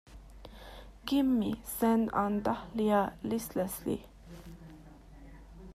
"Gimme," 1.05 1.61
said 1.63 2.09
Aunt 2.11 2.41
Dahlia 2.43 3.13
listlessly. 3.21 4.07